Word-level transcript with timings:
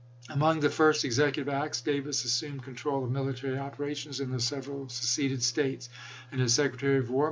Among 0.29 0.61
the 0.61 0.69
first 0.71 1.05
executive 1.05 1.47
acts, 1.47 1.81
Davis 1.81 2.25
assumed 2.25 2.63
control 2.63 3.03
of 3.03 3.11
military 3.11 3.55
operations 3.59 4.19
in 4.19 4.31
the 4.31 4.39
several 4.39 4.89
seceded 4.89 5.43
States; 5.43 5.89
and 6.31 6.41
his 6.41 6.55
Secretary 6.55 6.97
of 6.97 7.11
War 7.11 7.19
i86i. 7.19 7.19